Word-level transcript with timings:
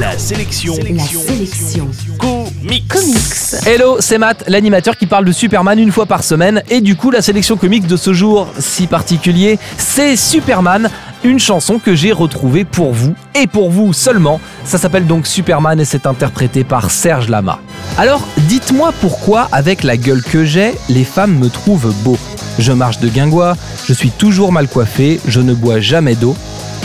La 0.00 0.16
sélection. 0.16 0.74
La 0.94 1.02
sélection. 1.02 1.88
Comics. 2.18 2.88
Comics. 2.88 3.66
Hello, 3.66 3.96
c'est 3.98 4.18
Matt, 4.18 4.44
l'animateur 4.46 4.96
qui 4.96 5.06
parle 5.06 5.24
de 5.24 5.32
Superman 5.32 5.76
une 5.78 5.90
fois 5.90 6.06
par 6.06 6.22
semaine. 6.22 6.62
Et 6.70 6.80
du 6.80 6.94
coup, 6.94 7.10
la 7.10 7.20
sélection 7.20 7.56
comique 7.56 7.86
de 7.86 7.96
ce 7.96 8.12
jour 8.12 8.46
si 8.58 8.86
particulier, 8.86 9.58
c'est 9.76 10.14
Superman, 10.14 10.88
une 11.24 11.40
chanson 11.40 11.80
que 11.80 11.96
j'ai 11.96 12.12
retrouvée 12.12 12.64
pour 12.64 12.92
vous 12.92 13.14
et 13.34 13.48
pour 13.48 13.70
vous 13.70 13.92
seulement. 13.92 14.40
Ça 14.64 14.78
s'appelle 14.78 15.06
donc 15.06 15.26
Superman 15.26 15.80
et 15.80 15.84
c'est 15.84 16.06
interprété 16.06 16.62
par 16.62 16.90
Serge 16.90 17.28
Lama. 17.28 17.58
Alors, 17.96 18.20
dites-moi 18.36 18.92
pourquoi, 19.00 19.48
avec 19.50 19.82
la 19.82 19.96
gueule 19.96 20.22
que 20.22 20.44
j'ai, 20.44 20.74
les 20.88 21.04
femmes 21.04 21.36
me 21.38 21.48
trouvent 21.48 21.92
beau. 22.04 22.16
Je 22.60 22.72
marche 22.72 23.00
de 23.00 23.08
guingois, 23.08 23.56
je 23.86 23.92
suis 23.92 24.10
toujours 24.10 24.52
mal 24.52 24.68
coiffé, 24.68 25.20
je 25.26 25.40
ne 25.40 25.54
bois 25.54 25.80
jamais 25.80 26.14
d'eau. 26.14 26.36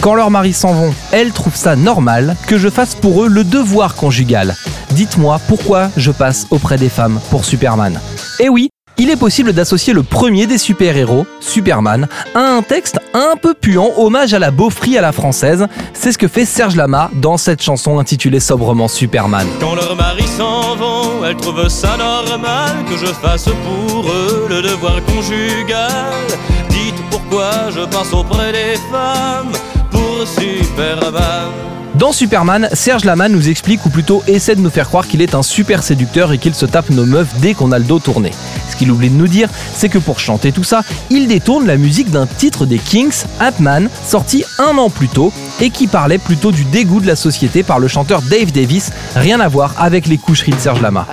Quand 0.04 0.16
leurs 0.16 0.32
maris 0.32 0.52
s'en 0.52 0.74
vont, 0.74 0.94
elles 1.14 1.32
trouvent 1.32 1.56
ça 1.56 1.78
normal 1.78 2.36
que 2.48 2.58
je 2.58 2.68
fasse 2.68 2.94
pour 2.94 3.24
eux 3.24 3.30
le 3.30 3.46
devoir 3.46 3.96
conjugal. 3.96 4.54
Dites-moi 4.92 5.40
pourquoi 5.48 5.92
je 5.96 6.12
passe 6.12 6.46
auprès 6.52 6.76
des 6.76 6.90
femmes 6.90 7.22
pour 7.30 7.46
Superman. 7.46 7.98
Eh 8.42 8.50
oui, 8.50 8.68
il 8.98 9.10
est 9.10 9.16
possible 9.16 9.54
d'associer 9.54 9.94
le 9.94 10.04
premier 10.04 10.46
des 10.46 10.58
super-héros, 10.58 11.26
Superman, 11.40 12.10
à 12.36 12.42
un 12.42 12.62
texte 12.62 13.00
un 13.14 13.38
peu 13.42 13.54
puant, 13.54 13.92
hommage 13.96 14.34
à 14.34 14.40
la 14.40 14.52
beaufrie 14.52 14.98
à 14.98 15.02
la 15.02 15.14
française. 15.14 15.68
C'est 15.94 16.12
ce 16.12 16.18
que 16.18 16.28
fait 16.28 16.44
Serge 16.44 16.76
Lama 16.76 17.10
dans 17.14 17.38
cette 17.38 17.62
chanson 17.62 17.98
intitulée 17.98 18.42
sobrement 18.42 18.90
Superman. 18.90 19.48
Quand 19.62 19.76
leurs 19.76 19.96
maris 19.96 20.28
s'en 20.28 20.76
vont, 20.76 21.24
elles 21.26 21.38
trouvent 21.38 21.70
ça 21.70 21.96
normal 21.96 22.84
que 22.90 22.98
je 22.98 23.06
fasse 23.06 23.46
pour 23.46 24.12
eux 24.12 24.48
le 24.50 24.62
devoir 24.64 25.02
conjugal. 25.06 26.28
Dites 26.70 27.02
pourquoi 27.10 27.72
je 27.74 27.86
passe 27.86 28.12
auprès 28.12 28.52
des 28.52 28.78
femmes 28.92 29.54
pour 29.94 30.28
Superman. 30.28 31.64
Dans 31.96 32.12
Superman, 32.12 32.68
Serge 32.74 33.06
Lama 33.06 33.30
nous 33.30 33.50
explique 33.50 33.86
ou 33.86 33.90
plutôt 33.90 34.24
essaie 34.28 34.56
de 34.56 34.62
nous 34.62 34.72
faire 34.72 34.88
croire 34.88 35.08
qu'il 35.08 35.22
est 35.22 35.36
un 35.36 35.44
super 35.44 35.84
séducteur 35.84 36.34
et 36.34 36.40
qu'il 36.40 36.56
se 36.56 36.66
tape 36.66 36.90
nos 36.90 37.06
meufs 37.06 37.30
dès 37.40 37.54
qu'on 37.54 37.72
a 37.72 37.78
le 37.78 37.86
dos 37.86 38.00
tourné. 38.00 38.32
Ce 38.70 38.76
qu'il 38.76 38.90
oublie 38.92 39.12
de 39.12 39.16
nous 39.16 39.28
dire, 39.28 39.48
c'est 39.76 39.90
que 39.90 40.00
pour 40.00 40.20
chanter 40.20 40.52
tout 40.52 40.64
ça, 40.64 40.82
il 41.12 41.28
détourne 41.28 41.68
la 41.68 41.78
musique 41.78 42.10
d'un 42.10 42.26
titre 42.26 42.66
des 42.66 42.80
Kings, 42.80 43.24
Ant-Man, 43.40 43.90
sorti 44.06 44.44
un 44.58 44.76
an 44.80 44.90
plus 44.90 45.08
tôt 45.08 45.32
et 45.62 45.70
qui 45.70 45.86
parlait 45.86 46.18
plutôt 46.18 46.52
du 46.52 46.66
dégoût 46.66 47.00
de 47.00 47.08
la 47.08 47.16
société 47.16 47.62
par 47.62 47.78
le 47.78 47.88
chanteur 47.88 48.24
Dave 48.24 48.52
Davis, 48.52 48.92
rien 49.16 49.40
à 49.40 49.48
voir 49.48 49.76
avec 49.78 50.08
les 50.08 50.18
coucheries 50.18 50.52
de 50.52 50.60
Serge 50.60 50.82
Lama. 50.82 51.08